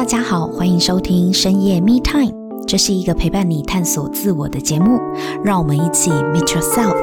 [0.00, 2.32] 大家好，欢迎收听深夜 Me Time，
[2.66, 4.98] 这是一个陪伴你探索自我的节目，
[5.44, 6.96] 让我们一起 Meet Yourself。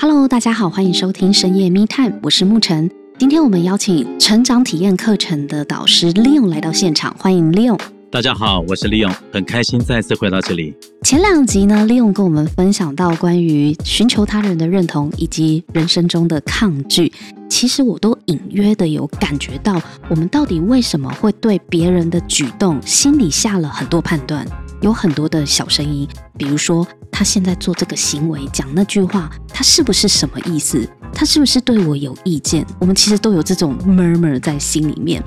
[0.00, 2.90] Hello，大家好，欢迎收听深夜 Me Time，我是沐晨。
[3.18, 7.78] 今天我们邀请成长体验课程的导师 Leon 来到现场，欢迎 Leon。
[8.14, 10.72] 大家好，我是 Leon，很开心再次回到这里。
[11.02, 17.12] 前两集呢，Leon 跟我们分享到关于寻求他人的认同以及人生中的抗拒。
[17.48, 24.46] 其实我都隐约的有感觉到，我们到底为什么会对别人的举动心里下了很多判断，
[24.80, 26.06] 有很多的小声音，
[26.38, 30.88] 比如说他现在做这个行为，讲那句话，他是不是什么意思？
[31.12, 32.64] 他是不是对我有意见？
[32.78, 35.20] 我们其实都有这种 murmur 在心里面。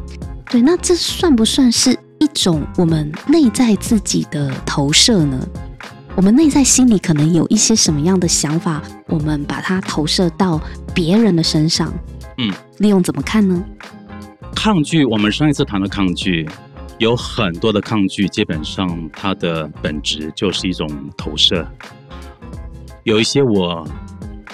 [0.49, 1.99] 对，那这算不算是？
[2.19, 5.47] 一种我们内在自己的投射呢？
[6.15, 10.59] 我们内在心里可能有一些什么样的想法，我们把它投射到
[10.95, 11.93] 别人的身上。
[12.39, 13.63] 嗯，利用怎么看呢？
[14.55, 16.49] 抗拒，我们上一次谈的抗拒，
[16.97, 21.67] 有很多的抗拒，基本上它的本质就是一种投射。
[23.03, 23.87] 有一些我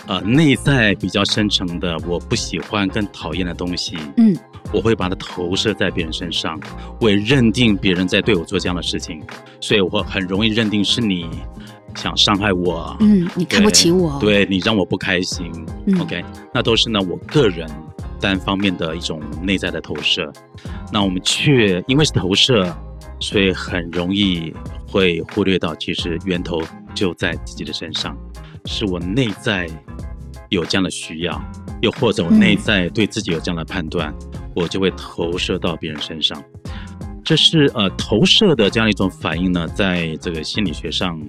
[0.08, 3.98] 呃内在比较深层的，我不喜欢跟讨厌的东西。
[4.18, 4.38] 嗯。
[4.72, 6.60] 我会把它投射在别人身上，
[7.00, 9.22] 我也认定别人在对我做这样的事情，
[9.60, 11.30] 所以我很容易认定是你
[11.96, 12.96] 想伤害我。
[13.00, 15.52] 嗯，你看不起我，对，你让我不开心。
[15.86, 17.70] 嗯，OK，那都是呢我个人
[18.20, 20.32] 单方面的一种内在的投射。
[20.92, 22.76] 那我们却因为是投射，
[23.20, 24.54] 所以很容易
[24.88, 26.62] 会忽略到其实源头
[26.96, 28.18] 就在自己的身上，
[28.66, 29.68] 是我内在
[30.50, 31.40] 有这样的需要，
[31.82, 34.12] 又或者我内在对自己有这样的判断。
[34.12, 36.44] 嗯我就会投射到别人身上，
[37.24, 41.20] 这是呃投射的这样一种反应呢，在这个心理学上，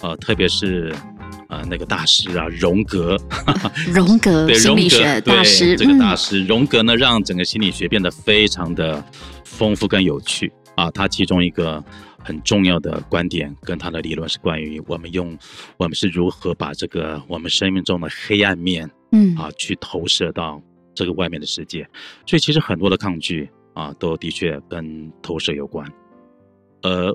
[0.00, 0.94] 呃，特别是
[1.48, 3.16] 呃那个大师啊，荣格，
[3.92, 9.02] 荣格对心理学大师，这个大师荣格呢，让整个心理学变得非常的
[9.44, 10.90] 丰富跟有趣啊。
[10.90, 11.82] 他其中一个
[12.18, 15.36] 很重要的观点跟他的理论是关于我们用
[15.76, 20.60] 我们是如何把这个我们生命中的黑暗面，嗯啊，去投射到。
[20.94, 21.86] 这个外面的世界，
[22.26, 25.86] 所以其实很多的抗拒啊，都的确跟投射有关。
[26.82, 27.14] 呃，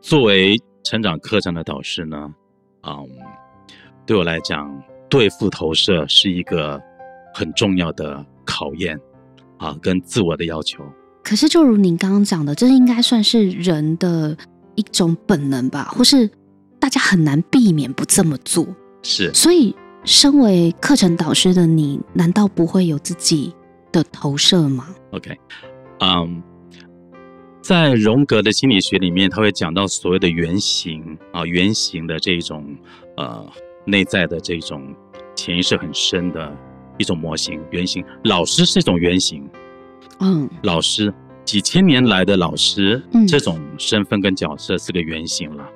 [0.00, 2.32] 作为成长课程的导师呢，
[2.82, 3.08] 嗯，
[4.04, 4.70] 对我来讲，
[5.08, 6.80] 对付投射是一个
[7.32, 8.98] 很重要的考验
[9.58, 10.84] 啊，跟自我的要求。
[11.24, 14.36] 可是，就如您刚刚讲的，这应该算是人的
[14.74, 16.30] 一种本能吧，或是
[16.78, 18.66] 大家很难避免不这么做。
[19.02, 19.74] 是，所以。
[20.06, 23.52] 身为课程导师的你，难道不会有自己
[23.90, 25.36] 的投射吗？OK，
[25.98, 26.40] 嗯、um，
[27.60, 32.64] 在荣格的心理学里面，他会讲到所谓的原型啊，原型的这种
[33.16, 33.44] 呃
[33.84, 34.94] 内在的这种
[35.34, 36.56] 潜意识很深的
[36.98, 37.60] 一种模型。
[37.72, 39.50] 原型，老师是一种原型。
[40.20, 41.12] 嗯，老师
[41.44, 45.68] 几千年来的老师，嗯，这种身份跟角色是个原型了。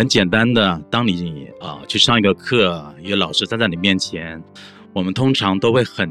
[0.00, 4.42] 很简单的，当你啊、呃、去上一个课，一个老师站在你面前，
[4.94, 6.10] 我们通常都会很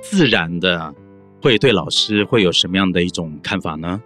[0.00, 0.94] 自然的
[1.42, 4.00] 会对老师会有什么样的一种看法呢？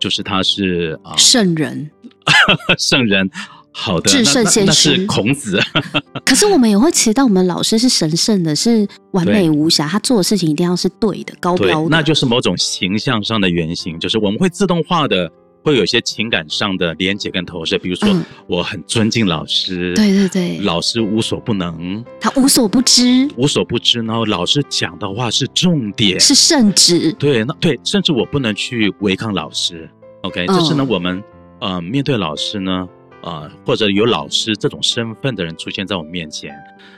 [0.00, 1.88] 就是他是啊、呃、圣人，
[2.76, 3.30] 圣人，
[3.70, 5.60] 好的，至圣先师，那是孔子。
[6.26, 11.88] 可是我们也会期待我们老师是神圣的，是完美无瑕，他做的事情一定要是对的、高标的。
[11.88, 15.30] 那就是某种形象上的原型，就是我们会自动化的。
[15.62, 18.08] 会有一些情感上的连接跟投射，比如说
[18.46, 24.00] 我很尊敬老师，对对对，老师无所不能，他无所不知，无所不知。
[24.00, 27.12] 然后老师讲的话是重点，是圣旨。
[27.12, 29.88] 对，那对，甚至我不能去违抗老师。
[30.22, 31.22] OK，这是呢，我们
[31.60, 32.88] 呃面对老师呢，
[33.22, 36.54] 呃或者有老师这种身份的人出现在我们面前，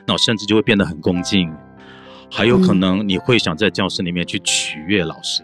[0.06, 1.53] 那我甚至就会变得很恭敬，
[2.31, 5.43] 还有可能你会想在教室里面去取悦老师。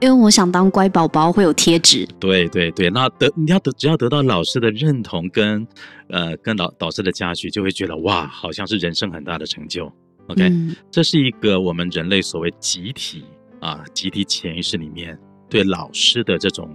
[0.00, 2.06] 因为我想当乖宝宝，会有贴纸。
[2.18, 5.66] 对对对，那得你要得，只要得到老师的认同跟
[6.08, 9.90] 呃跟导导师的嘉许，就会觉得哇，好像是人生很大的成就。
[10.26, 13.24] OK，嗯，这是一个我们人类所谓集体
[13.60, 15.18] 啊，集体潜意识里面
[15.48, 16.68] 对老师的这种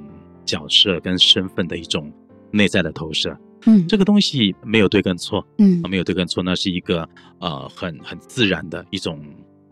[0.45, 2.11] 角色跟身份的一种
[2.51, 3.37] 内在的投射。
[3.65, 7.07] 嗯，这个东西没有对跟错，嗯，没有对跟错，那是一个
[7.39, 9.19] 呃很很自然的一种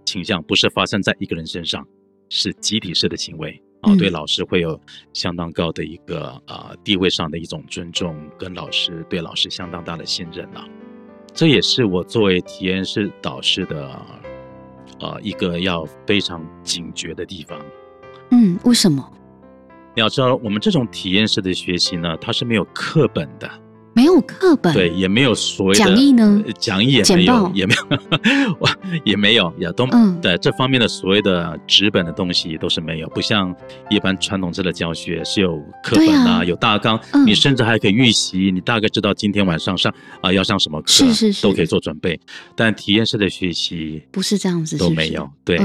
[0.05, 1.87] 倾向，不是发生在一个人身上。
[2.29, 4.79] 是集体式的行为啊，对老师会有
[5.13, 10.67] 相当高的一个呃地位上的一种尊重，跟老师对老师相当大的信任啊，
[11.33, 14.01] 这也是我作为体验式导师的
[14.99, 17.59] 呃一个要非常警觉的地方。
[18.31, 19.07] 嗯，为什么？
[19.95, 23.49] 你要知道，我们这种体验式的学习呢，它是没有课本的，
[23.97, 28.69] 没有课本，对，也没有所谓的讲义呢，讲义也没有，也没有，
[29.03, 33.51] 也没有，也都嗯，对这方面的所谓的纸本的东西都是没有，不像
[33.89, 39.91] 一般传统式的教学是有课本啊，有大纲，你甚至还可以预习，你大概知道今天晚上上
[40.21, 42.19] 啊要上什么课，是是是，都可以做准备。
[42.55, 45.59] 但体验式的学习不是这样子，都没有，对，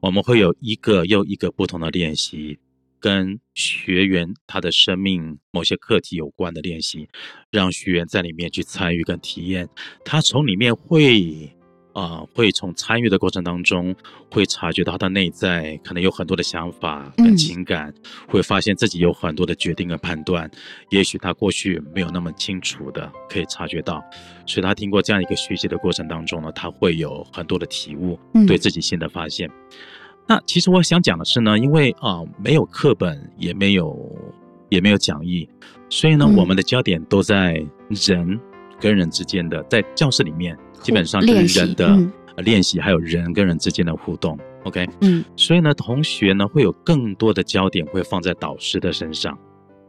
[0.00, 2.58] 我们会有一个又一个不同的练习。
[3.00, 7.08] 跟学员他的生命某些课题有关的练习，
[7.50, 9.68] 让学员在里面去参与跟体验。
[10.04, 11.52] 他从里面会
[11.94, 13.94] 啊、呃，会从参与的过程当中，
[14.30, 20.48] 会察觉到他的内在可能有很多的想法跟情感，嗯、会发现自己有很多的决定跟判断，
[20.90, 24.02] 也许他过去没有那么清楚的可以察觉到。
[24.46, 29.48] 所以他经过这样一个学习的过程当中呢，他会有很多的体悟，对自己新的发现。
[29.48, 29.52] 嗯
[30.28, 33.98] 那其实我想讲的是呢，因为啊、呃、没有课本，也没有
[34.68, 35.48] 也没有讲义，
[35.88, 38.38] 所以呢，嗯、我们的焦点都在人
[38.78, 41.98] 跟人之间的，在教室里面基本上就是人的
[42.42, 44.38] 练习，还有人跟人之间的互动。
[44.64, 49.32] OK，嗯，所以呢，同学呢会有更多的焦点会放在导师的身上，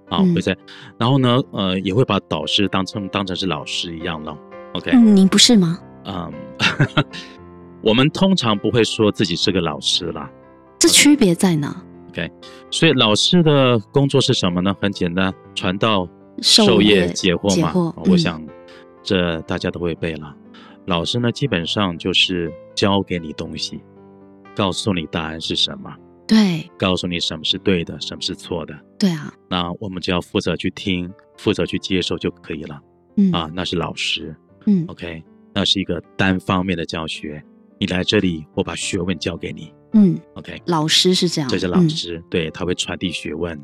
[0.07, 0.55] 啊，会在，
[0.97, 4.37] 然后呢，呃，也会把导师当成当成是老师一样了。
[4.71, 5.77] OK，嗯，您不是吗？
[6.05, 6.31] 嗯。
[7.81, 10.29] 我们通常不会说自己是个老师啦，
[10.79, 11.75] 这区别在哪
[12.09, 12.29] ？OK，
[12.69, 14.75] 所以老师的工作是什么呢？
[14.81, 16.07] 很简单，传道
[16.41, 17.71] 授业解惑嘛。
[17.71, 18.45] 惑我想，
[19.03, 20.35] 这大家都会背了。
[20.53, 23.79] 嗯、老师呢，基本上就是教给你东西，
[24.55, 25.93] 告诉你答案是什么，
[26.27, 29.33] 对，告诉你什么是对的，什么是错的，对啊。
[29.49, 32.79] 那我们只要负责去听，负责去接受就可以了。
[33.15, 34.35] 嗯啊，那是老师。
[34.65, 35.23] 嗯，OK，
[35.53, 37.41] 那是一个单方面的教学。
[37.79, 39.73] 你来这里，我把学问教给你。
[39.93, 43.59] 嗯，OK，老师是这样，这是老师，嗯、对，他会传递学问。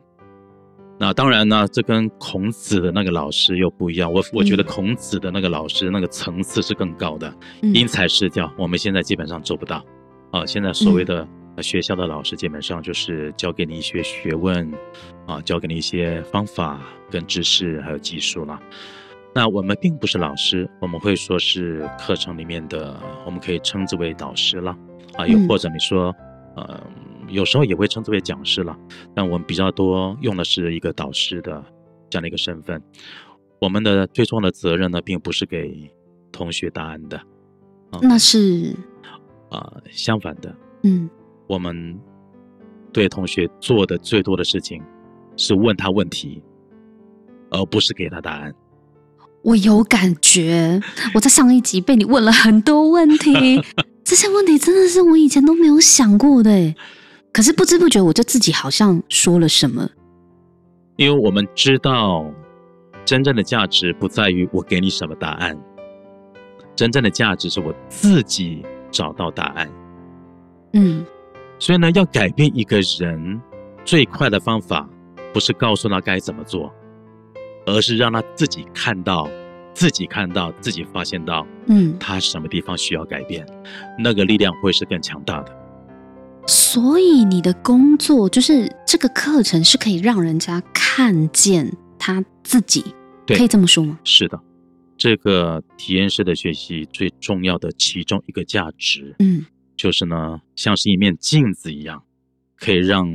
[0.98, 4.12] 那当然呢，这跟孔子的那个老师又不一样。
[4.12, 7.32] 我我觉得孔子的那个老师那个层次是更高的，
[7.62, 8.50] 嗯、因材施教。
[8.58, 9.86] 我们现在基本上做不到。
[10.32, 11.28] 啊，现在所谓的
[11.62, 14.72] 学校的老师，基本上就是教给你一些学问，
[15.28, 16.80] 啊，教给你一些方法
[17.12, 18.58] 跟知识还有技术了。
[19.38, 24.72] 那我们并不是老师，我们会说是课程里面的，我们可以称之为导师了，
[25.16, 26.16] 啊，又或者你说，
[26.56, 26.82] 呃，
[27.28, 28.74] 有时候也会称之为讲师了，
[29.14, 31.62] 但我们比较多用的是一个导师的
[32.10, 32.82] 这样的一个身份。
[33.60, 35.92] 我们的最重要的责任呢，并不是给
[36.32, 37.18] 同学答案的，
[37.92, 38.74] 啊，那是，
[39.50, 41.10] 啊，相反的，嗯，
[41.48, 42.00] 我们
[42.94, 44.82] 对同学做的最多的事情
[45.36, 46.42] 是问他问题，
[47.50, 48.56] 而不是给他答案。
[49.46, 50.82] 我有感觉，
[51.14, 53.62] 我在上一集被你问了很多问题，
[54.04, 56.74] 这些问题真的是我以前都没有想过的，
[57.32, 59.88] 可是不知不觉我就自己好像说了什么。
[60.98, 62.26] 因为我们知道，
[63.06, 65.56] 真正的价值不在于我给你什么答案，
[66.76, 69.70] 真正的价值是我自己找到答案。
[70.74, 71.06] 嗯，
[71.60, 73.40] 所以呢，要改变一个人
[73.84, 74.90] 最快的方法，
[75.32, 76.74] 不是告诉他该怎么做。
[77.66, 79.30] 而是让他自己看到，
[79.74, 83.66] 自己看到，自己发现到，嗯，他什么地方需要改变，嗯、
[84.00, 85.66] 那个力量会是更强大的。
[86.48, 92.84] 所以你的工作就是这个课程是可以让人家看见他自己，
[93.26, 94.00] 对可以这么说吗？
[94.04, 94.40] 是的，
[94.96, 99.44] 这个体验式的学习最重要的其中一个价值，嗯，
[99.76, 102.04] 就是呢，像是一面镜子一样，
[102.58, 103.10] 可以让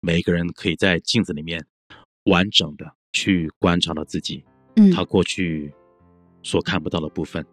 [0.00, 1.64] 每一个人可以在镜子里面
[2.24, 2.94] 完整的。
[3.12, 4.44] 去观察到自己，
[4.76, 5.72] 嗯，他过去
[6.42, 7.44] 所看不到的部分，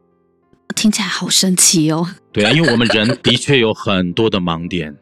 [0.76, 2.08] 听起来好神奇哦。
[2.32, 4.96] 对啊，因为我们人的确有很多的盲点，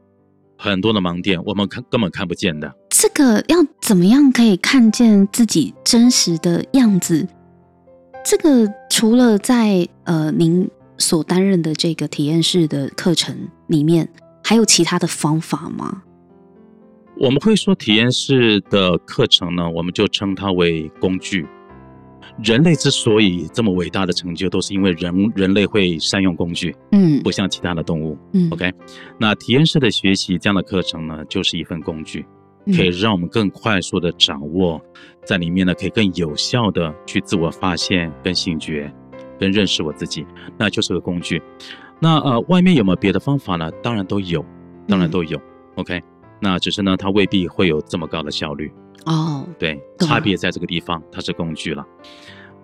[0.58, 2.74] 很多的盲点，我们看根本看不见的。
[2.90, 7.28] 这个要怎么样可以看见自己真实的样子？
[8.24, 14.10] 这个除了在呃您所担任的这个体验式的课程里面，
[14.44, 16.02] 还有其他的方法吗？
[17.18, 21.46] 我们会说体验式的课程呢，我们就称它为工具。
[22.44, 28.74] 人类之所以这么伟大的成就，都是因为人人类会善用工具，嗯，不像其他的动物，嗯，OK。
[29.18, 32.26] 那体验式的学习这样的课程呢，就是一份工具，
[32.76, 34.82] 可以让我们更快速的掌握，
[35.24, 38.94] 在里面呢，可以更有效的去自我发现、跟醒觉、
[39.40, 40.26] 跟认识我自己，
[40.58, 41.42] 那就是个工具。
[42.02, 43.72] 那呃，外面有没有别的方法呢？
[43.82, 44.44] 当然都有，
[44.90, 45.42] 当然都有，嗯
[45.76, 46.04] ，OK。
[46.42, 48.72] 那只是呢，它未必会有这么高的效率
[49.06, 49.48] 哦。
[49.58, 51.86] 对，差别在这个地方，它是工具了。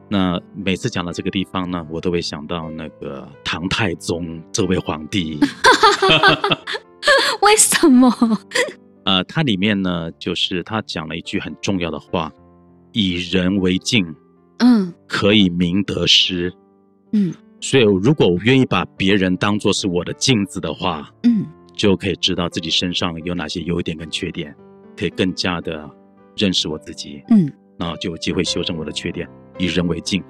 [0.10, 5.40] 那每次讲到这个地方呢，我都会想到那个唐太宗这位皇帝。
[7.42, 8.12] 为什么？
[9.06, 12.32] 呃，它里面呢，就是他讲了一句很重要的话
[12.94, 14.06] ：“以人为镜，
[14.60, 16.54] 嗯，可以明得失，
[17.14, 21.46] 嗯，所以如果我愿意把别人当作是我的镜子的话，嗯，
[21.82, 24.56] 就可以知道自己身上有哪些优点跟缺点，
[24.96, 25.90] 可以更加的
[26.38, 30.24] 认识我自己，嗯，那就有机会修正我的缺点，以人为镜。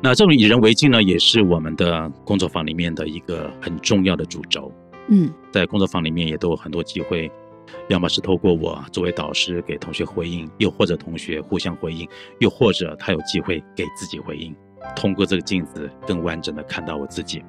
[0.00, 4.72] 那这种以人为镜呢，也是我们的工作坊里面的一个很重要的主轴。
[5.08, 7.28] 嗯，在工作坊里面也都有很多机会。
[7.88, 14.54] 要么是透过我作为导师给同学回应，又或者同学互相回应，又或者他有机会给自己回应，
[14.94, 17.42] 通过这个镜子更完整的看到我自己。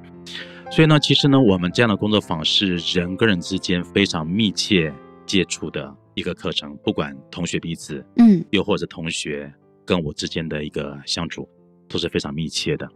[0.75, 4.91] 所以呢，其实呢，我们这样的工作坊是人跟人之间非常密切
[5.23, 9.53] 接触的一个课程，不管同学彼此，嗯，又或者同学
[9.85, 11.47] 跟我之间的一个相处
[11.87, 12.89] 都是非常密切的。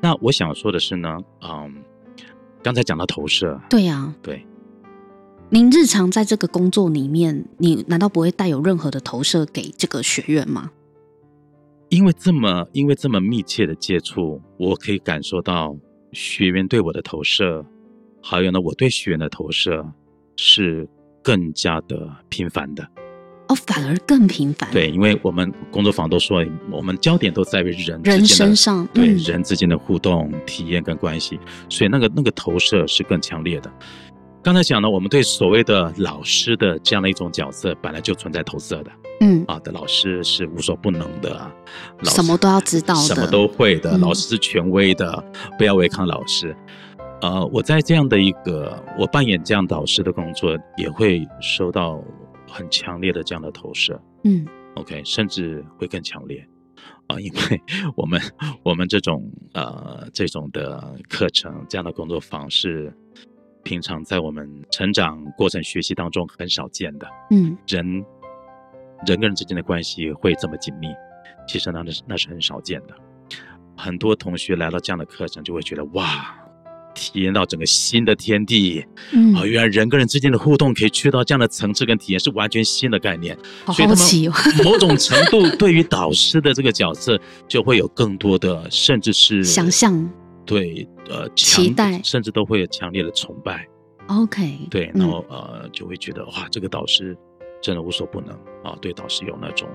[0.00, 1.72] 那我想说的是呢，嗯，
[2.60, 4.44] 刚才讲到投射，对呀，对。
[5.48, 10.72] 您日常在这个工作里面，你难道不会带有任何的投射给这个学员吗？
[11.88, 15.76] 因为这么因为这么密切的接触，我可以感受到
[16.12, 17.64] 学员对我的投射，
[18.22, 19.84] 还有呢，我对学员的投射
[20.36, 20.88] 是
[21.22, 22.86] 更加的频繁的。
[23.48, 24.70] 哦，反而更频繁。
[24.70, 31.38] 对，因为我们工作坊都说，我们焦点都在于人人身上，对、嗯、人之间的互动、体验跟关系，
[31.68, 33.72] 所以那个那个投射是更强烈的。
[34.40, 38.90] 刚才讲了，我们对所谓的老师的这样的一种角色，本来就存在投射的，
[39.20, 39.44] 嗯。
[39.46, 41.30] 啊的老师是无所不能的，
[42.00, 46.56] 老师什么都要知道的，什么都会的，老师是权威的，嗯、不要违抗老师。
[47.20, 52.02] 呃，我在这样的一个我扮演这样导师的工作，也会收到
[52.48, 56.44] 很强烈的这样的投射，嗯，OK，甚至会更强烈。
[57.06, 57.60] 啊、呃，因为
[57.94, 58.20] 我们
[58.62, 62.92] 我们这种呃这种的课程，这样的工作方式。
[63.62, 68.02] 平常在我们成长过程学习当中很少见的，嗯，人
[69.06, 70.88] 人跟人之间的关系会这么紧密，
[71.46, 72.94] 其实那是那是很少见的。
[73.76, 76.34] 很多同学来到这样的课程，就会觉得哇，
[76.94, 83.36] 体验到整个新的天地，嗯，啊，原来人跟人之间的互动可以去到这样的层次跟体验，是完全新的概念。
[83.64, 84.32] 好好奇哦，
[84.64, 90.10] 某种程度对于导师的这个角色，就会有更多的，甚至是想象。
[90.44, 93.66] 对，呃，期待，甚至都会有强烈的崇拜。
[94.08, 97.16] OK，对，然后、嗯、呃，就会觉得哇，这个导师
[97.60, 98.76] 真的无所不能啊！
[98.80, 99.68] 对导师有那种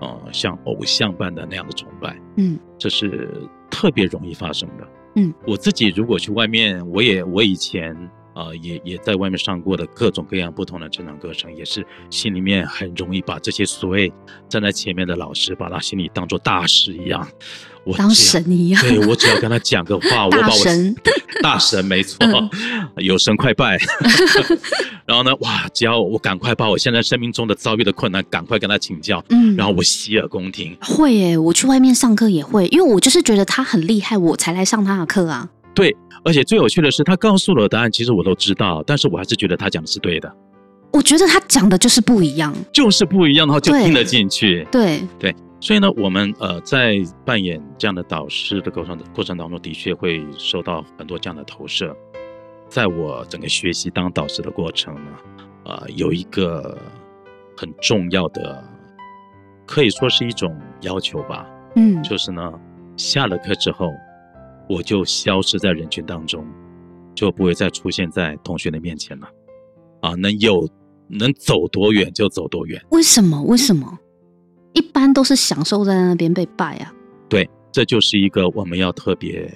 [0.00, 2.20] 呃，像偶像般的那样的崇拜。
[2.36, 4.88] 嗯，这是特别容易发生的。
[5.16, 14.12] 嗯，我自己如果去外面，我也我以前啊、呃，也也在外面上过的各种各样不同的成长课程，也是心里面很容易把这些所谓
[14.48, 17.26] 站在前面的老师，把他心里当做大师一样。
[17.84, 20.64] 我当神一样，对，我只要跟他讲个话， 我把我
[21.42, 22.50] 大神没错，嗯、
[23.04, 23.78] 有神快拜。
[25.04, 30.74] 然后呢，哇，只要我赶快把我现在生命中的遭遇的困难赶快跟他请教，嗯，然后我洗耳恭听。
[30.80, 35.46] 会耶，我去外面上课也会，因为我就是觉得他很厉害，我才来上他的课啊。
[35.74, 40.34] 对，而且最有趣的是，他告诉了我答案，其实我都知道，但是我还是觉得他讲的是对的。
[40.92, 44.66] 我觉得他讲的就是不一样，就是不一样，的话就听得进去。
[44.70, 45.32] 对对。
[45.32, 51.96] 对所以呢，我们呃在扮演这样的导师的过程过程当中，的确会受到很多这样的投射。
[52.68, 55.10] 在我整个学习当导师的过程呢，
[55.64, 56.76] 呃，有一个
[57.56, 58.62] 很重要的，
[59.64, 61.46] 可以说是一种要求吧。
[61.76, 62.52] 嗯，就是呢，
[62.98, 63.90] 下了课之后，
[64.68, 66.46] 我就消失在人群当中，
[67.14, 69.28] 就不会再出现在同学的面前了。
[70.00, 70.68] 啊，能有
[71.08, 72.82] 能走多远就走多远。
[72.90, 73.42] 为什么？
[73.42, 73.98] 为什么？
[74.72, 76.92] 一般都是享受在那边被拜啊，
[77.28, 79.48] 对，这就是一个我们要特别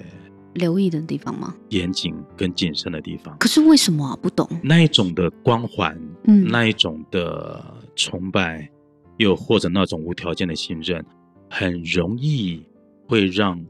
[0.53, 1.53] 留意的地方吗？
[1.69, 3.37] 严谨跟谨慎的地方。
[3.37, 4.17] 可是为什么啊？
[4.21, 4.47] 不懂。
[4.63, 7.61] 那一种的光环，嗯，那一种的
[7.95, 8.69] 崇拜，
[9.17, 11.05] 又或者那种无条件的信任，
[11.49, 12.65] 很容易
[13.05, 13.61] 会让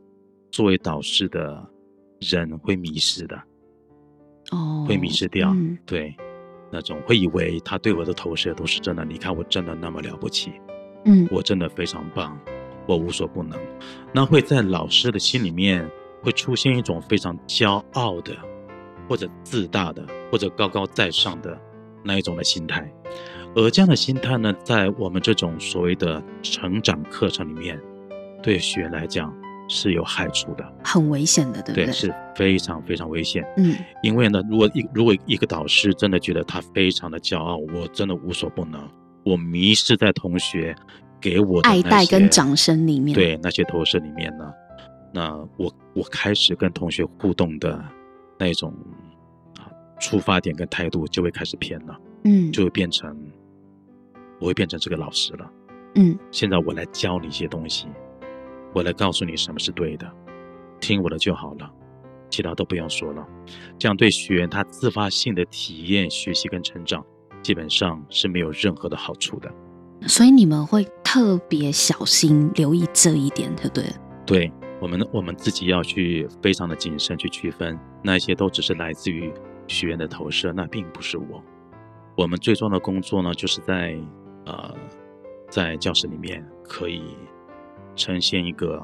[0.51, 1.67] 作为导师的
[2.19, 3.41] 人会迷失的。
[4.51, 5.51] 哦，会迷失掉。
[5.51, 6.15] 嗯，对，
[6.71, 9.05] 那种会以为他对我的投射都是真的。
[9.05, 10.51] 你看，我真的那么了不起。
[11.05, 12.37] 嗯，我真的非常棒，
[12.87, 13.59] 我无所不能。
[14.13, 15.89] 那会在老师的心里面
[16.21, 18.35] 会出现一种非常骄傲的，
[19.07, 21.57] 或者自大的，或者高高在上的
[22.03, 22.91] 那一种的心态。
[23.55, 27.79] 而这样的心态呢，在我们这种所谓的成长课程里面，
[28.43, 29.33] 对学员来讲
[29.69, 31.85] 是有害处的，很危险的，对不对？
[31.85, 33.45] 对，是非常非常危险。
[33.55, 38.85] 嗯，因为呢，如果一如果一个导师真的觉得他非常的骄傲，我真的无所不能。
[39.23, 40.75] 我迷失在同学
[41.21, 44.51] 给我的爱戴跟掌声里面，对那些投射里面呢，
[45.13, 47.79] 那我我开始跟同学互动的
[48.39, 48.73] 那种
[49.57, 53.15] 啊出发点跟态度就会开始偏了，嗯，就会变成
[54.39, 55.51] 我会变成这个老师了，
[55.95, 57.87] 嗯，现在我来教你一些东西，
[58.73, 60.11] 我来告诉你什么是对的，
[60.79, 61.71] 听我的就好了，
[62.29, 63.25] 其他都不用说了。
[63.77, 67.03] 这样对学员他自发性的体验、学习跟成长，
[67.41, 69.51] 基本上是没有任何的好处的。
[70.07, 73.83] 所以你们会特别小心留意这一点，对不对？
[74.25, 79.33] 对，我们我们自己要去非常的谨慎去区分，那些都只是来自于
[79.67, 81.43] 学员的投射，那并不是我。
[82.15, 83.97] 我们最重要的工作呢，就是在
[84.45, 84.73] 呃，
[85.49, 87.01] 在教室里面可以
[87.95, 88.81] 呈现一个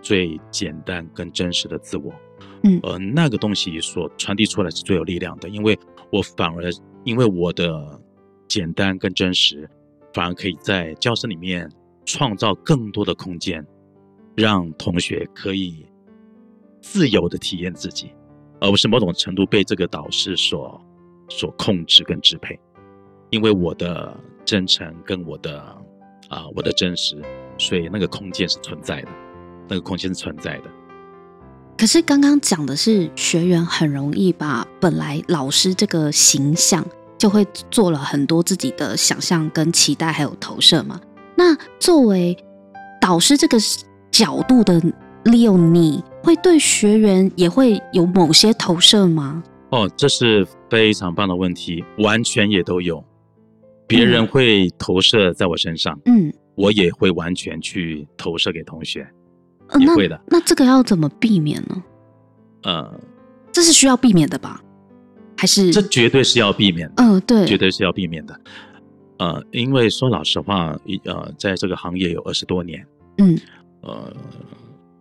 [0.00, 2.12] 最简单跟真实的自我，
[2.64, 5.78] 嗯，而那个东西所传递出来是最有力量的，因为
[6.10, 6.70] 我反而
[7.04, 8.00] 因为我的
[8.48, 9.68] 简单跟真实。
[10.14, 11.66] 反而可以在教室里面
[12.04, 13.66] 创造更多的空间，
[14.36, 15.86] 让同学可以
[16.82, 18.12] 自由的体验自己，
[18.60, 20.78] 而不是某种程度被这个导师所
[21.30, 22.60] 所控制跟支配。
[23.30, 25.58] 因为我的真诚跟我的
[26.28, 27.16] 啊我的真实，
[27.58, 29.08] 所以那个空间是存在的，
[29.68, 30.64] 那个空间是存在的。
[31.76, 36.84] 可是刚刚讲的是学员很容易把本来老师这个形象。
[37.18, 41.00] 就会做了很多自己的想象跟期待，还有投射嘛。
[41.36, 42.36] 那作为
[43.00, 43.56] 导师这个
[44.10, 44.82] 角度的
[45.26, 49.40] Leo，你会对学员也会有某些投射吗？
[49.70, 53.04] 哦，这是非常棒的问题，完全也都有。
[53.86, 59.06] 别人会投射在我身上，嗯，我也会完全去投射给同学，
[59.68, 60.20] 呃、也会的。
[60.26, 61.82] 那这个要怎么避免呢？
[62.62, 63.00] 呃，
[63.52, 64.62] 这是需要避免的吧？
[65.36, 68.40] 还是这绝对是要避免的，嗯，对，绝对是要避免的，
[69.18, 72.86] 呃，因为说老实话，一呃，在这个行业有二十多年，
[73.18, 73.36] 嗯，
[73.80, 74.14] 呃，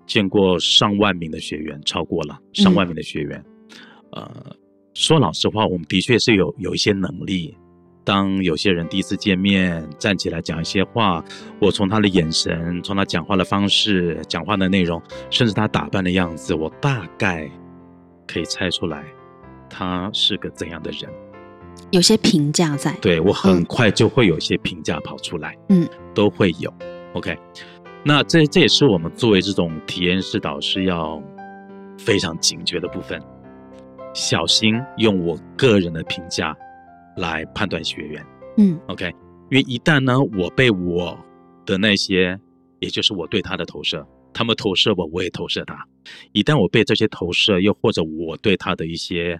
[0.07, 3.43] 见过上万名的学员，超过了上万名的学员，
[4.15, 4.55] 嗯、呃，
[4.95, 7.55] 说老实话，我们的确是有有一些能力，
[8.03, 11.23] 当有些人第一次见面站起来讲一些话，
[11.59, 17.49] 我从他的眼神，从他讲话的方式、讲话的内容，甚至他打扮的样子，我大概
[18.27, 19.03] 可以猜出来。
[19.69, 21.09] 他是个怎样的人？
[21.91, 26.73] 有些评价在，对，我很快就会有一些评价跑出来，嗯，都会有。
[27.13, 27.37] OK，
[28.03, 31.21] 那这这也是我们作为这种体验式导师要
[31.97, 33.21] 非常警觉的部分，
[34.13, 36.55] 小心用我个人的评价
[37.21, 38.25] 来判断学员。
[38.57, 39.05] 嗯，OK，
[39.51, 41.17] 因为一旦呢，我被我
[41.65, 42.37] 的那些，
[42.79, 44.05] 也就是我对他的投射。
[44.33, 45.85] 他们投射我，我也投射他。
[46.31, 49.39] 一旦我被这些投射，又或者我对他的一些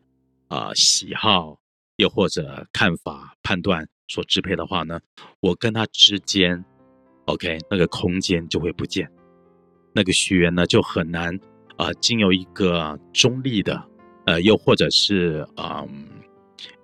[0.49, 1.57] 啊、呃、喜好，
[1.95, 4.99] 又或者看法、判断所支配的话呢，
[5.39, 6.63] 我跟他之间
[7.25, 9.09] ，OK，那个空间就会不见，
[9.93, 11.33] 那个学员呢就很难
[11.77, 13.81] 啊、呃，经由一个中立的，
[14.25, 15.89] 呃，又或者是嗯、呃，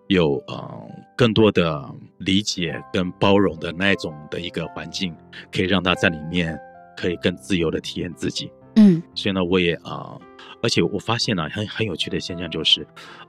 [0.07, 1.83] 有呃更多的
[2.17, 5.15] 理解跟包容的那种的一个环境，
[5.51, 6.57] 可以让他在里面。
[6.99, 10.21] 可以更自由的体验自己，嗯，所以呢，我也啊、呃，
[10.63, 12.81] 而且我发现呢，很很有趣的现象就是，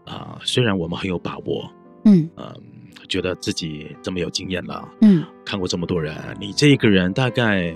[0.07, 1.71] 啊、呃，虽然我们很有把握，
[2.07, 2.55] 嗯嗯、呃，
[3.11, 7.75] 觉得自己这么有经验了，嗯，看过这么多人，你这一个人大概，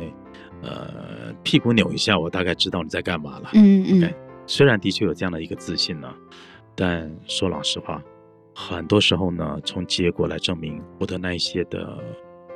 [0.62, 4.14] 呃，屁股扭一下，我大概知道你在干嘛了，嗯嗯，okay?
[4.46, 6.10] 虽然的确有这样的一个自信呢，
[6.74, 8.02] 但说老实话，
[8.54, 11.98] 很多时候呢，从结果来证明我的那一些的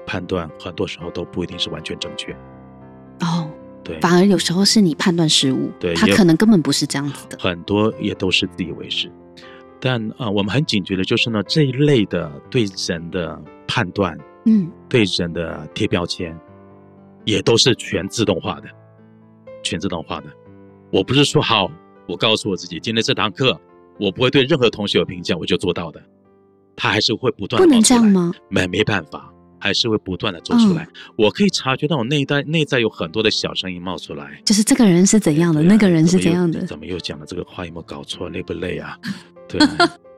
[0.06, 2.32] 判断，很多时候都不一定是完全正确。
[3.20, 3.50] 哦，
[3.82, 9.10] 对，反而有时候是你判断失误，对，他可能根本不是这样子的，很多也都是自以为是。
[9.80, 16.38] 但啊、呃，我们很警觉的就是呢，这一类的对人的判断，嗯，对人的贴标签，
[17.24, 18.68] 也都是全自动化的，
[19.62, 20.26] 全自动化的。
[20.92, 21.70] 我不是说好，
[22.06, 23.58] 我告诉我自己，今天这堂课
[23.98, 26.02] 我不会对任何同学有评价，我就做到的，
[26.76, 28.32] 他还是会不断，不能这样吗？
[28.48, 29.32] 没没办法。
[29.58, 38.96] 还是会不断的做出来，嗯、我可以察觉到我内在内在有很多的小声音冒出来，就是这个人是怎样的，啊、那个人是怎样的，怎么又讲了这个话有没有搞错，累不累啊？
[39.48, 39.58] 对，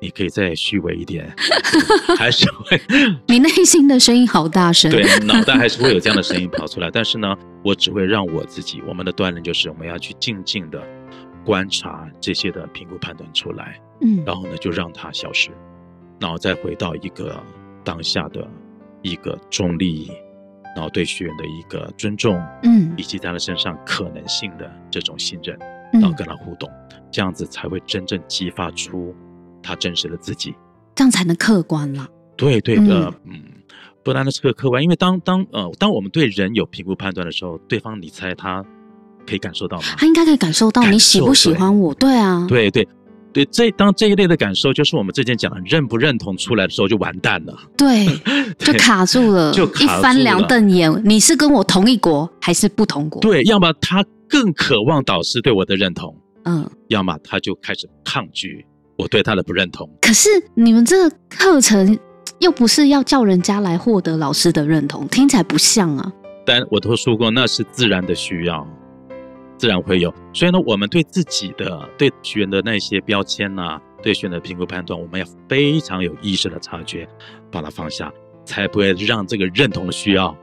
[0.02, 1.32] 你可以再虚伪一点，
[2.18, 2.80] 还是会，
[3.28, 7.32] 你内心的声音好大声，对，脑袋还是会有这样的声音跑出来，但是呢，
[7.64, 10.82] 我只会让我自己，我们的锻炼就是我们要去静静的
[11.48, 15.50] 观察这些的评估判断出来，嗯，然后呢就让它消失，
[16.20, 17.42] 然后再回到一个
[17.82, 18.46] 当下的。
[19.02, 20.10] 一个中立，
[20.74, 25.56] 然后对学员的一个尊重，嗯，以及在他身上可能性的这种信任，
[25.92, 26.68] 嗯，然后跟他互动，
[27.08, 29.14] 这样子才会真正激发出
[29.62, 30.52] 他真实的自己，
[30.96, 32.08] 这样才能客观了。
[32.36, 33.42] 对对的，嗯，嗯，
[34.02, 38.64] 不单单是个客观，因为当当呃，当我们对人有评估判断的时候，对方你猜他
[39.28, 39.84] 可以感受到吗？
[39.98, 42.86] 他应该可以感受到你喜不喜欢我，对，啊，对对。
[43.30, 47.54] 对，这当这一类的感受，就是我们之前讲的认不认同出来的时候，就完蛋了。
[47.76, 48.06] 对，
[48.58, 50.90] 就卡住了， 就了，一翻两瞪眼。
[51.04, 53.20] 你是跟我同一国还是不同国？
[53.20, 58.64] 对，要么他更渴望导师对我的认同，嗯，要么他就开始抗拒
[58.96, 59.88] 我对他的不认同。
[60.00, 61.96] 可是你们这个课程
[62.38, 66.10] 又不是要叫人家来获得老师的认同，听起来不像啊。
[66.46, 68.66] 但我都说过，那是自然的需要，
[69.58, 70.14] 自然会有。
[70.32, 77.06] 所以呢，我们对自己的、对学员的那些标签呐、啊，对学员的评估判断，我们要非常有意识的察觉，
[77.50, 78.12] 把它放下，
[78.44, 80.34] 才不会让这个认同的需要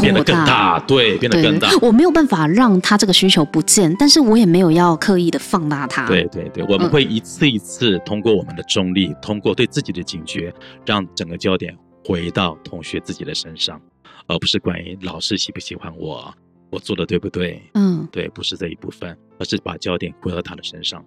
[0.00, 0.78] 变得更大。
[0.86, 1.68] 对，变得更大。
[1.82, 6.06] 我没有办法让他这个需求不见，但是我也没有要刻意的放大它。
[6.06, 10.54] 对对对，我们会一次一次通过我们的中立，嗯、通过对自己的警觉，
[10.86, 13.80] 让整个焦点回到同学自己的身上。
[14.26, 16.34] 而不是关于老师喜不喜欢我，
[16.74, 17.62] 我做的对不对？
[17.74, 21.02] 嗯，对，不是这一部分，而是把焦点归到他的身上。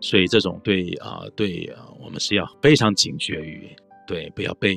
[0.00, 3.68] 所以这种对啊、呃，对啊、呃，我们是要非常警觉于，
[4.06, 4.76] 对，不要被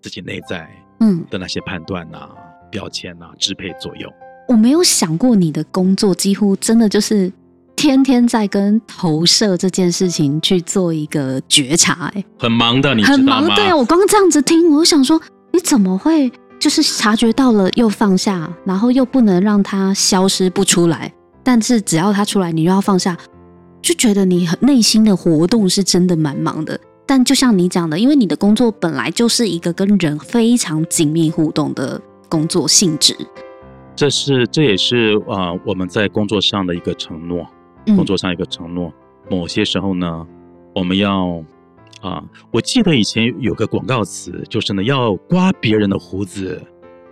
[0.00, 0.68] 自己内在
[1.00, 4.08] 嗯的那些判断呐、啊、嗯、标签呐支配左右。
[4.48, 7.32] 我没有想过你的工作几乎真的就是
[7.76, 13.02] 天天在跟投射这件事情去做一个觉察，哎，很忙的，你？
[13.02, 15.20] 很忙，对啊，我刚刚这样子听，我想说，
[15.52, 16.30] 你怎么会？
[16.64, 23.14] 就是察觉到了又放下，然后又不能让它消失不出来，但是只要它出来，你又要放下，
[23.82, 26.80] 就觉得你内心的活动是真的蛮忙的。
[27.04, 32.00] 但就像你讲的，因为你的工作本来就是一个跟人非常紧密互动的
[32.30, 33.14] 工作性质，
[33.94, 37.46] 这是这也是啊、呃、我们在工作上的一个承诺，
[37.94, 38.90] 工作上一个承诺。
[39.28, 40.26] 嗯、某些时候呢，
[40.74, 41.44] 我们要。
[42.04, 46.62] 啊，我记得以前有个广告词，就是呢，要刮别人的胡子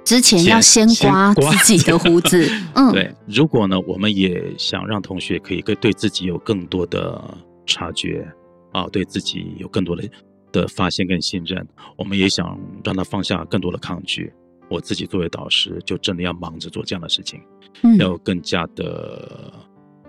[0.04, 2.46] 之前要先刮自己的胡子。
[2.76, 3.10] 嗯，对。
[3.26, 7.18] 如果呢，我们也想让同学可以对对自己有更多的
[7.64, 8.30] 察觉，
[8.72, 10.06] 啊，对自己有更多的
[10.52, 14.30] 的发现跟信任，我们也想让他放下更多的抗拒。
[14.68, 17.40] 我自己作为导师，就真的要忙着做这样的事情，
[17.82, 19.52] 嗯，要更加的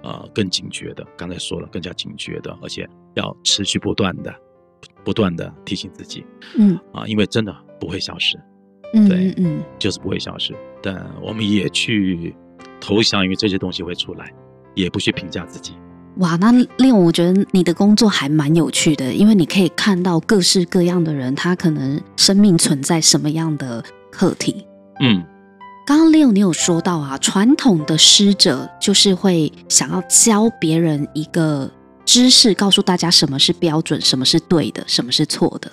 [0.01, 1.05] 呃更警觉的。
[1.15, 4.33] 刚才说了，更加警觉的，而且要持续不断的。
[5.03, 6.25] 不断的提醒自己，
[6.57, 8.37] 嗯啊，因为真的不会消失，
[8.93, 10.53] 嗯对，嗯，就是不会消失。
[10.81, 12.35] 但我们也去
[12.79, 14.31] 投降，于这些东西会出来，
[14.75, 15.73] 也不去评价自己。
[16.17, 24.65] 哇，那令我觉得你的工作还蛮有趣的，因为你可以看到各式各样的人，他可能生命存在什么样的课题。
[25.01, 25.23] 嗯，
[25.87, 31.71] 刚刚 Leo 你有说到啊，传统的师者就是会想要教别人一个。
[32.05, 35.71] 知识告诉大家什么是标准，什么是对的，什么是错的，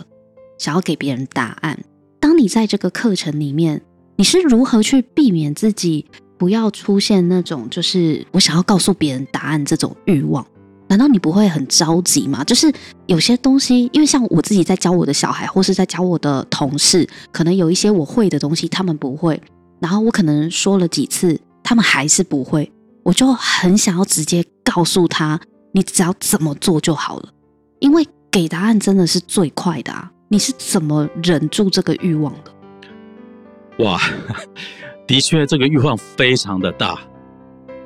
[0.58, 1.78] 想要给别人答案。
[2.20, 3.80] 当你在这个课程里面，
[4.16, 6.06] 你是如何去避免自己
[6.38, 10.46] 不要出现那种就是我想要告诉别人答案这种欲望？
[10.88, 12.42] 难道你不会很着急吗？
[12.44, 12.72] 就是
[13.06, 19.40] 有些东西，因为像我自己在教我的小孩，或是在教我的同事，可能有一些我会的东西，他们不会，
[19.80, 22.70] 然后我可能说了几次，他们还是不会，
[23.02, 25.40] 我就很想要直接告诉他。
[25.72, 27.28] 你只要怎么做就好了，
[27.78, 30.10] 因为给答案真的是最快的啊！
[30.28, 33.84] 你是怎么忍住这个欲望的？
[33.84, 34.00] 哇，
[35.06, 36.98] 的确，这个欲望非常的大。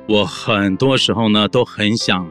[0.07, 2.27] 我很多时候呢，都很想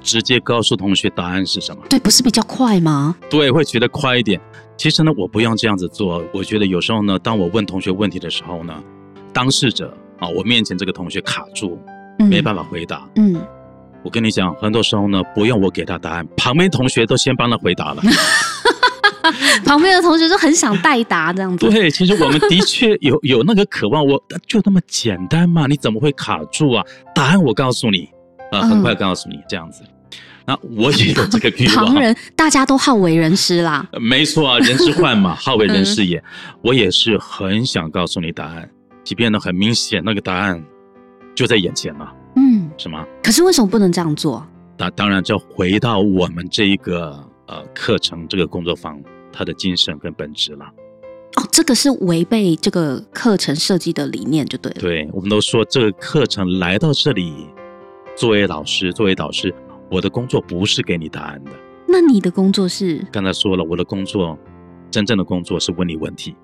[0.00, 1.82] 直接告诉同学答案是什么。
[1.88, 3.16] 对，不是比较快吗？
[3.28, 4.40] 对，会觉得快一点。
[4.76, 6.24] 其实呢，我不用这样子做。
[6.32, 8.82] 我觉得有时候呢，当我问同学问题的时候呢，
[9.32, 11.78] 当事者啊，我面前这个同学卡住，
[12.18, 13.08] 没办法回答。
[13.16, 13.34] 嗯。
[13.34, 13.46] 嗯
[14.02, 18.02] 我跟你讲，很多时候呢，不用我给他答案，旁边同学都先帮他回答了。
[19.64, 21.68] 旁边的同学就很想代答这样子。
[21.68, 26.84] 对，其实我们的确有有那个渴望，我就那么简单嘛，你怎么会卡住啊？
[27.14, 28.08] 答案我告诉你，
[28.50, 29.82] 啊、呃，很快告诉你、嗯、这样子。
[30.46, 31.86] 那我也有这个欲望。
[31.86, 33.86] 旁人大家都好为人师啦。
[34.00, 36.16] 没错啊，人之患嘛， 好为人师也。
[36.18, 36.24] 嗯、
[36.62, 38.68] 我也是很想告诉你答案，
[39.04, 40.60] 即便呢很明显那个答案
[41.34, 42.10] 就在眼前了。
[42.36, 43.06] 嗯，是吗？
[43.22, 44.46] 可是为什么不能这样做？
[44.78, 48.98] 那当然就回到我们这一个呃课程这个工作坊
[49.32, 50.64] 它的精神跟本质了。
[51.36, 54.80] 哦，这个是违背这个课程设计的理念，就对了。
[54.80, 57.46] 对，我们都说这个课程来到这里，
[58.16, 59.54] 作为老师，作为导师，
[59.90, 61.50] 我的工作不是给你答案的。
[61.86, 63.04] 那你的工作是？
[63.12, 64.38] 刚才说了，我的工作，
[64.90, 66.34] 真正的工作是问你问题。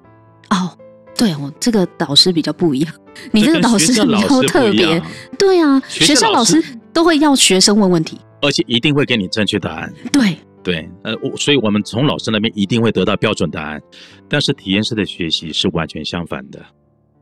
[0.51, 0.77] 哦。
[1.17, 2.95] 对哦，这个导师比较不一样。
[3.33, 5.03] 你这个导师比较特别。
[5.39, 9.93] 对啊，学校老师都会要学生问问题，而且一定会给你正确答案。
[10.13, 13.81] 对对，呃，我所以我们从老师那边一定会得到标准答案。
[14.29, 16.61] 但是体验式的学习是完全相反的，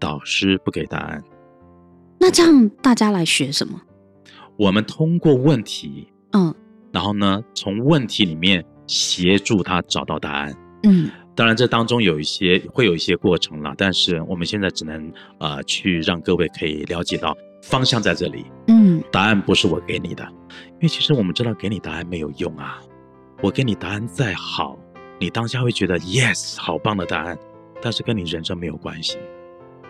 [0.00, 1.22] 导师不给答案。
[2.18, 3.80] 那这样大家来学什么？
[4.56, 6.52] 我们通过问题，嗯，
[6.90, 11.10] 然后呢，从问题里面协助他找到答案，嗯。
[11.36, 20.24] 当然，这当中有一些会有一些过程了，但是我们现在只能呃去让各位可以了解到，方向在这里，嗯，答案不是我给你的，
[20.74, 22.80] 因为其实我们知道给你答案没有用啊。
[23.42, 24.78] 我给你答案再好，
[25.18, 27.36] 你当下会觉得 yes，好棒的答案，
[27.82, 29.18] 但是跟你人生没有关系，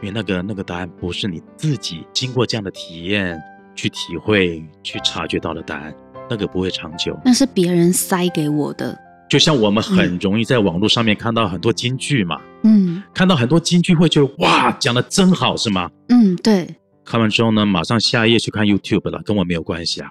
[0.00, 3.38] 因为那个那个答案不是你自己经过这样的体验
[3.74, 5.94] 去体会去察觉到的答案，
[6.30, 7.14] 那个不会长久。
[7.22, 8.98] 那是别人塞给我的。
[9.28, 15.90] 就像我们很容易在网络上面看到很多金句嘛，嗯，看到很多金句会觉得哇，讲的真好，是吗？
[16.08, 16.68] 嗯，对。
[17.04, 20.10] 看完之后呢，马上下一页去看 YouTube 了，跟我没有关系啊。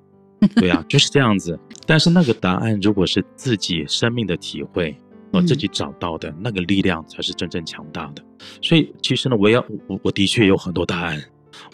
[0.56, 1.58] 对啊，就是这样子。
[1.86, 4.96] 但是那个答案如果是自己生命的体会，
[5.32, 8.24] 我自己找到的、嗯、那个力量才是真正强大的。
[8.60, 11.22] 所以其实呢，我要我我的确有很多答案，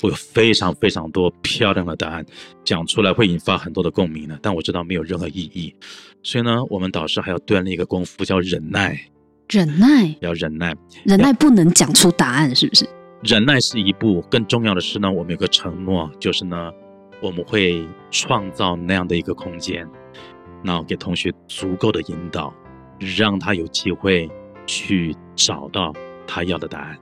[0.03, 2.25] 我有非常非常多漂亮的答案，
[2.65, 5.75] 讲出来会引发很多的共鸣的，但我知道没有任何意义。
[6.23, 8.99] 所以呢，我们导师还要锻炼一个功夫，叫忍耐。
[9.49, 12.87] 忍耐，要忍耐，忍耐不能讲出答案，是不是？
[13.23, 16.71] 忍耐是一步，更重要的是呢，我们有个承诺，就是呢，
[17.23, 19.89] 我们会创造那样的一个空间，
[20.63, 22.53] 然后给同学足够的引导，
[23.17, 24.31] 让他有机会
[24.67, 25.95] 去找到
[26.27, 26.99] 他要的答案，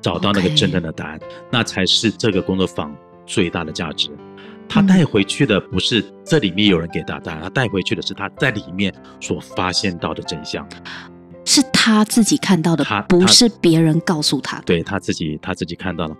[0.00, 2.94] 找到那个真正的答案.那才是这个工作坊
[3.26, 4.10] 最大的价值。
[4.68, 10.68] 他带回去的不是这里面有人给他答案，他带回去的是他在里面所发现到的真相。
[11.44, 14.64] 是他自己看到的，他不是别人告诉他的。
[14.64, 16.14] 对，他自己，他自己看到了。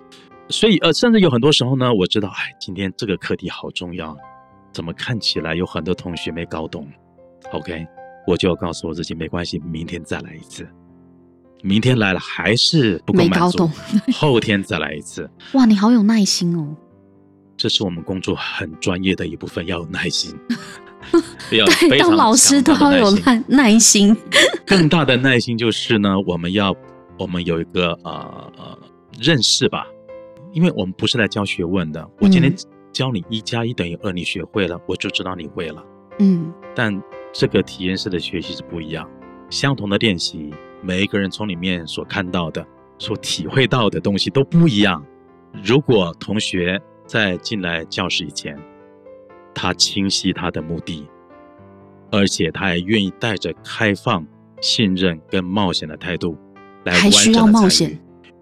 [0.48, 4.16] 所以，呃，甚至有很多时候呢，我知道，哎，今天这个课题好重要，
[4.72, 6.90] 怎么看起来有很多同学没搞懂
[7.52, 7.86] ？OK，
[8.26, 10.66] 我就要告诉我自己，没关系，明天再来一次。
[11.62, 13.70] 明天来了还是不够满足，
[14.14, 15.28] 后天再来一次。
[15.54, 16.76] 哇，你好有耐心哦！
[17.56, 20.34] 这是我们工作很专业的一部分，要有耐心。
[21.50, 24.16] 对，当老师都要有耐耐心。
[24.66, 26.74] 更大的耐心就是呢，我们要
[27.18, 28.78] 我们有一个呃呃
[29.18, 29.86] 认识吧，
[30.52, 32.08] 因为我们不是来教学问的。
[32.20, 32.54] 我今天
[32.92, 35.82] 教你一加一等于二，你学会了，我就知道你会了。
[36.20, 39.08] 嗯，但这个体验式的学习是不一样。
[39.50, 42.66] 相同的练习，每一个人从里面所看到的、
[42.98, 45.04] 所体会到的东西都不一样。
[45.62, 48.58] 如果同学在进来教室以前，
[49.54, 51.08] 他清晰他的目的，
[52.10, 54.26] 而且他还愿意带着开放、
[54.60, 56.36] 信任跟冒险的态度
[56.84, 57.10] 来完成。
[57.10, 57.98] 还需要冒险？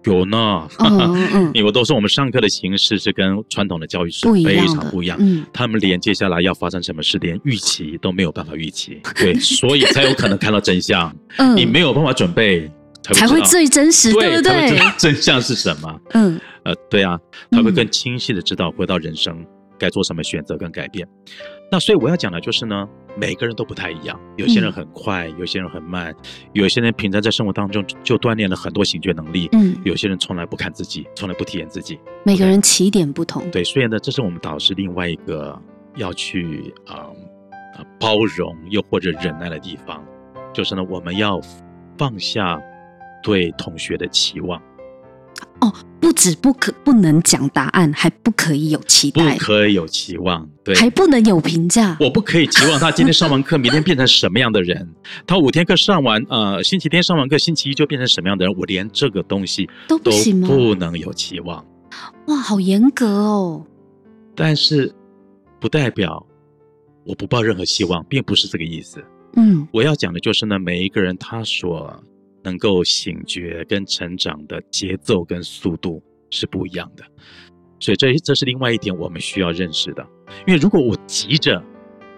[0.07, 5.17] 有呢，嗯嗯嗯， 因为都是我们上课的形式是跟传统的教育是非常不一样。
[5.19, 9.01] 嗯，他们连接下来要发生什么事，连预期都没有办法预期。
[9.15, 11.13] 对，所以才有可能看到真相。
[11.37, 12.69] 嗯，你没有办法准备，
[13.03, 14.69] 才会最真实，对不对？
[14.69, 15.99] 对，真相是什么？
[16.13, 17.19] 嗯，呃，对啊，
[17.51, 19.45] 他会更清晰的知道回到人生。
[19.79, 21.07] 该做什么选择跟改变？
[21.69, 26.15] 那所以我要讲的就是呢，每个人都不太一样，有些人很快，有些人很慢，
[26.53, 31.99] 有些人平常在生活当中就锻炼了很多醒觉能力，嗯，有些人从来不看自己，从来不体验自己。
[32.23, 35.61] 每个人起点不同，对，所以呢，这是我们导师另外一个
[35.95, 37.11] 要去啊、
[37.77, 40.01] 呃、包容又或者忍耐的地方，
[40.53, 41.37] 就是呢，我们要
[41.97, 42.57] 放下
[43.21, 44.61] 对同学的期望。
[45.59, 51.97] 哦，不止不可不能讲答案，还不可以有期待，不可以有期望，对，还不能有评价。
[51.99, 54.85] 我不可以期望他今天上完课， 明天变成什么样的人；
[55.25, 58.55] 他五天课上完，呃，星期天上完课，星期一就变成什么样的人。
[58.55, 60.47] 我连这个东西都不行吗？
[60.47, 61.65] 不能有期望。
[62.27, 63.65] 哇，好严格哦！
[64.35, 64.93] 但是
[65.59, 66.23] 不代表
[67.03, 69.03] 我不抱任何希望，并不是这个意思。
[69.35, 72.03] 嗯，我要讲的就是呢，每一个人他所。
[72.47, 77.03] 能够醒觉跟成长的节奏跟速度是不一样的，
[77.77, 80.07] 所以这这是另外一点我们需要认识的。
[80.47, 81.61] 因为如果我急着，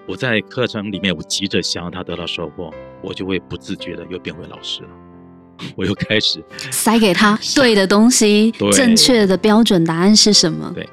[0.08, 4.90] 我在课程里面我急着想要他得到收获，我就会不自觉的又变回老师了，
[5.76, 10.72] 我又开始塞给他对的东西，正确的标准答案是什么？
[10.76, 10.88] 对，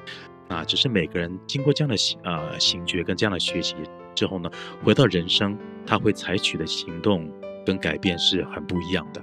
[0.48, 3.74] 啊，只是每个人经过这样的醒呃醒觉跟这样的学习
[4.14, 4.50] 之后呢，
[4.82, 7.30] 回到人生他会采取的行动。
[7.66, 9.20] 跟改变是很不一样的，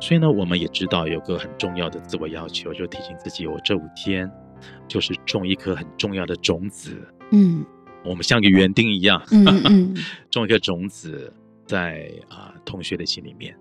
[0.00, 4.28] 所以呢，我们也知道有个很重要的自我要求，就提醒自己，我这五天
[4.88, 7.00] 就是种一颗很重要的种子。
[7.30, 7.64] 嗯，
[8.04, 9.94] 我们像个园丁一样，嗯嗯，
[10.30, 11.32] 种一颗种子
[11.64, 13.56] 在啊、呃、同学的心里面。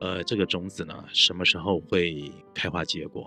[0.00, 3.26] 呃，这个种子呢，什么时候会开花结果，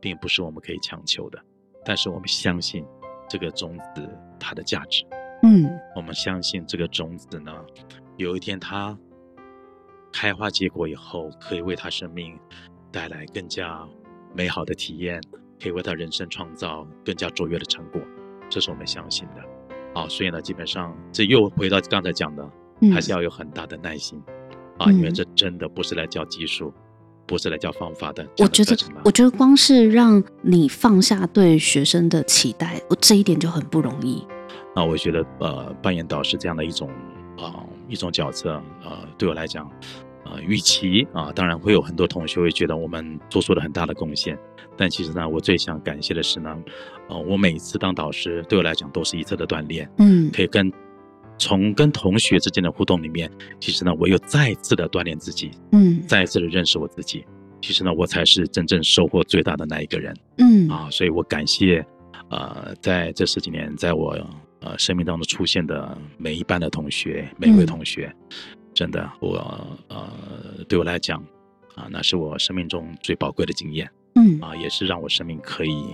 [0.00, 1.38] 并不是我们可以强求的。
[1.84, 2.84] 但是我们相信
[3.28, 4.08] 这个种子
[4.40, 5.04] 它的价值。
[5.42, 7.52] 嗯，我们相信这个种子呢，
[8.16, 8.98] 有一天它。
[10.14, 12.38] 开花结果以后，可以为他生命
[12.92, 13.84] 带来更加
[14.32, 15.20] 美好的体验，
[15.60, 18.00] 可以为他人生创造更加卓越的成果，
[18.48, 19.42] 这是我们相信的。
[19.92, 22.48] 好，所以呢，基本上这又回到刚才讲的，
[22.92, 24.22] 还是要有很大的耐心
[24.78, 26.72] 啊，因为这真的不是来教技术，
[27.26, 28.24] 不是来教方法的。
[28.38, 34.24] 我觉得，我觉得光是让你放下对学生的期待，我这一点就很不容易。
[34.76, 36.88] 那我觉得，呃，扮演导师这样的一种
[37.36, 39.70] 啊、呃、一种角色，呃，对我来讲，
[40.24, 44.38] 呃，与其啊、呃，当然会有很多同学会觉得我们做出了很大的贡献，
[44.76, 46.56] 但其实呢，我最想感谢的是呢，
[47.08, 50.72] 呃，我每次当导师，对我来讲都是一次的锻炼，嗯，可以跟。
[51.36, 57.26] 从跟同学之间的互动里面，其实呢，我又再次的锻炼自己，嗯，再一次的认识我自己。
[57.60, 61.84] 其实呢，我才是真正收获最大的那一个人，嗯啊，所以我感谢，
[62.30, 64.16] 呃，在这十几年，在我
[64.60, 68.36] 呃生命当中出现的每一班的同学，每一位同学，嗯、
[68.74, 69.36] 真的，我
[69.88, 70.10] 呃
[70.68, 71.22] 对我来讲，
[71.76, 75.86] 啊，那是我生命中最宝贵的经验，嗯啊，也是让我生命可以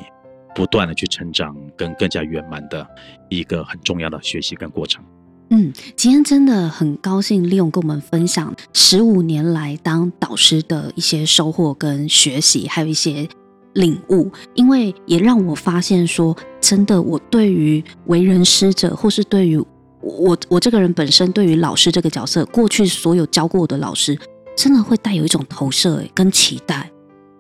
[0.55, 2.87] 不断的去成长，跟更加圆满的
[3.29, 5.05] 一个很重要的学习跟过程。
[5.51, 13.29] 嗯，今天真的很高兴利用跟我们分享十五年来当导师的一些收获跟学习，还有一些
[13.75, 19.61] 领悟，因为也让我发现说，真的，我对于为人师者，或是对于
[20.01, 24.19] 我我这个人本身，对于老师这个角色，过去所有教过我的老师，
[24.57, 26.91] 真的会带有一种投射跟期待。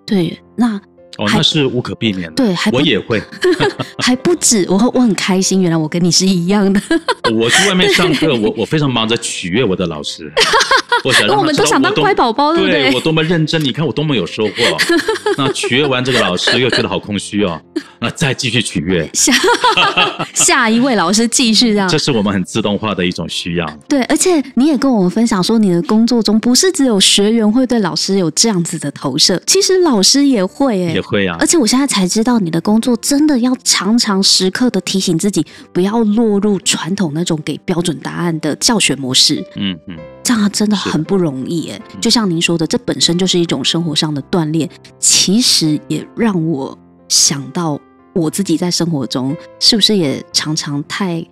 [0.06, 0.80] 对，那。
[1.18, 2.36] 哦，那是无可避免的。
[2.36, 3.20] 对，还我也会，
[3.98, 4.64] 还不止。
[4.70, 6.80] 我我很开心，原来我跟你是一样的。
[7.34, 10.32] 我去外面上课，我我非常忙着取悦我的老师。
[11.04, 12.94] 我想让我们都想当乖宝宝，对不对？
[12.94, 14.52] 我多么认真，你看我多么有收获。
[15.36, 17.60] 那取悦完这个老师，又觉得好空虚哦。
[18.00, 19.32] 那再继续取悦下
[20.34, 21.88] 下一位老师，继续这样。
[21.88, 23.66] 这是我们很自动化的一种需要。
[23.86, 31.00] 对，而且你也跟我们分享说，你的工作中不是只有学员会对老师有这样子的投射，其实老师也会也。
[31.00, 39.44] 会啊，而且我现在才知道，你的工作真的要常常时刻的提醒自己，不要落入传统那种给标准答案的教学模式。
[39.56, 41.80] 嗯嗯，这样真的很不容易哎。
[42.00, 47.80] 就像您说的，这本身就是一种生活上的锻炼，其实也让我想到
[48.14, 51.24] 我自己在生活中是不是也常常太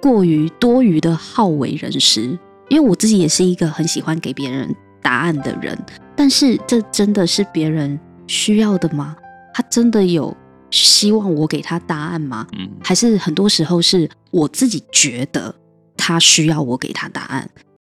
[0.00, 2.38] 过于多余的好为人师？
[2.68, 5.78] 因为我自己也是一个很喜欢给别人答案的人，
[6.16, 9.16] 但是这真的是别人需要的吗？
[9.54, 10.36] 他真的有
[10.70, 12.46] 希望我给他答案吗？
[12.58, 15.54] 嗯，还是很多时候是我自己觉得
[15.96, 17.48] 他需要我给他答案？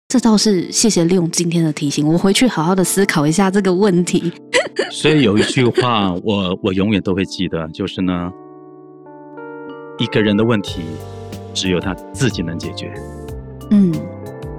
[0.09, 4.31] 这倒是谢谢利用今天的提醒，我回去好好的思考一下这个问题。
[4.91, 8.31] 所以有一句话我，我我永远都会记得，就是呢，
[9.97, 10.81] 一个人的问题
[11.53, 12.93] 只有他自己能解决。
[13.71, 13.93] 嗯，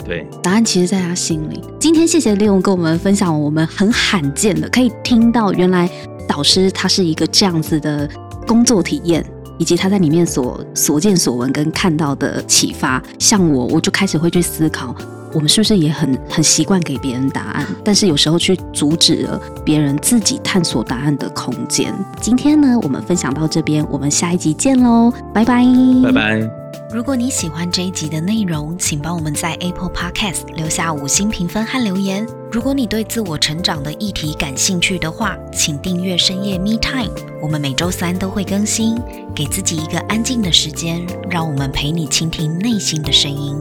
[0.04, 1.60] 对，答案其实在他心里。
[1.78, 5.88] 今天谢谢利用跟我们分享，我们很罕见的可以听到原来。
[6.28, 8.08] 导师他是一个这样子的
[8.48, 9.24] 工作体验，
[9.58, 13.00] 以及他在里面所所见所闻跟看到的启发。
[13.18, 14.92] 像我，我就开始会去思考，
[15.36, 21.94] 我们是不是也很很习惯给别人答案，但是有时候去阻止了别人自己探索答案的空间。
[22.22, 25.62] 今天呢，我们分享到这边，我们下一集见喽，拜拜，
[26.02, 26.50] 拜拜。
[26.90, 32.26] 如果你喜欢这一集的内容，请帮我们在 Apple Podcast 留下五星评分和留言。
[32.50, 38.96] 如果你对自我成长的议题感兴趣的话，请订阅深夜 Me Time，我们每周三都会更新。
[39.34, 43.54] 给自己一个安静的时间，让我们陪你倾听内心的声音。